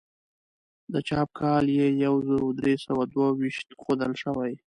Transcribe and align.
د 0.93 0.95
چاپ 1.07 1.29
کال 1.39 1.65
یې 1.77 1.87
یو 2.05 2.15
زر 2.27 2.41
درې 2.59 2.73
سوه 2.85 3.03
دوه 3.13 3.27
ویشت 3.39 3.67
ښودل 3.81 4.13
شوی. 4.23 4.51